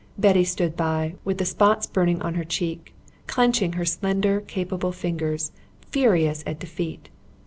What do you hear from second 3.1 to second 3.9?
clenching her